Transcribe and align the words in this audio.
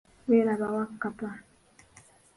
Welaba 0.29 0.67
Wakkapa. 0.75 1.29